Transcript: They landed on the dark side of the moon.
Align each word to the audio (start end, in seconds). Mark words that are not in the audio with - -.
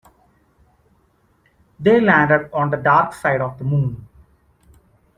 They 1.79 2.01
landed 2.01 2.49
on 2.53 2.71
the 2.71 2.77
dark 2.77 3.13
side 3.13 3.39
of 3.39 3.59
the 3.59 3.63
moon. 3.63 4.07